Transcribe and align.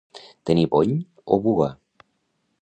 Tenir 0.49 0.63
bony 0.71 0.95
o 1.25 1.39
bua. 1.45 1.69